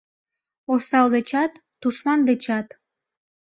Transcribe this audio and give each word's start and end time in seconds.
Осал 0.73 1.07
дечат, 1.15 1.51
тушман 1.81 2.19
дечат 2.27 2.67